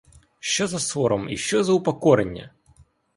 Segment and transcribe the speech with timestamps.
[0.39, 2.51] Що за сором і що за упокорення!